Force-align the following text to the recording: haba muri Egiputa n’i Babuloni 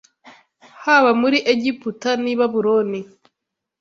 haba 0.83 1.11
muri 1.21 1.37
Egiputa 1.53 2.09
n’i 2.23 2.35
Babuloni 2.39 2.99